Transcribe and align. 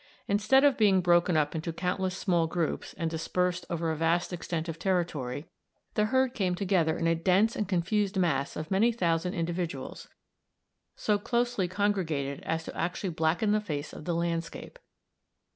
Instead 0.27 0.63
of 0.63 0.79
being 0.79 0.99
broken 0.99 1.37
up 1.37 1.53
into 1.53 1.71
countless 1.71 2.17
small 2.17 2.47
groups 2.47 2.95
and 2.97 3.07
dispersed 3.11 3.67
over 3.69 3.91
a 3.91 3.95
vast 3.95 4.33
extent 4.33 4.67
of 4.67 4.79
territory, 4.79 5.47
the 5.93 6.05
herd 6.05 6.33
came 6.33 6.55
together 6.55 6.97
in 6.97 7.05
a 7.05 7.13
dense 7.13 7.55
and 7.55 7.69
confused 7.69 8.17
mass 8.17 8.55
of 8.55 8.71
many 8.71 8.91
thousand 8.91 9.35
individuals, 9.35 10.07
so 10.95 11.19
closely 11.19 11.67
congregated 11.67 12.41
as 12.45 12.63
to 12.63 12.75
actually 12.75 13.11
blacken 13.11 13.51
the 13.51 13.61
face 13.61 13.93
of 13.93 14.05
the 14.05 14.15
landscape. 14.15 14.79